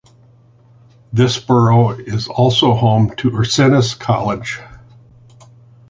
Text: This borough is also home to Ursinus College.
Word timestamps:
This 1.13 1.37
borough 1.39 1.91
is 1.91 2.27
also 2.27 2.73
home 2.73 3.15
to 3.17 3.29
Ursinus 3.29 3.93
College. 3.99 4.59